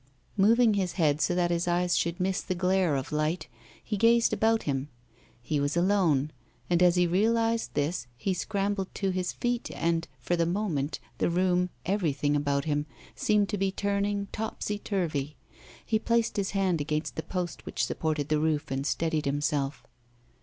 [0.35, 3.47] Moving his head so that his eyes should miss the glare of light,
[3.83, 4.89] he gazed about him.
[5.43, 6.31] He was alone,
[6.71, 11.29] and as he realized this he scrambled to his feet, and, for the moment, the
[11.29, 15.35] room everything about him seemed to be turning topsy turvy.
[15.85, 19.85] He placed his hand against the post which supported the roof and steadied himself.